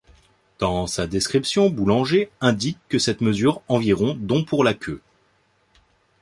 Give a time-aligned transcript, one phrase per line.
[0.57, 4.99] Dans sa description Boulenger indique que cette mesure environ dont pour la queue.